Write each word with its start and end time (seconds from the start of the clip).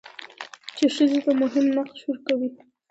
چې 0.77 0.85
ښځې 0.95 1.19
ته 1.25 1.31
مهم 1.41 1.65
نقش 1.77 1.99
ورکړي؛ 2.05 2.49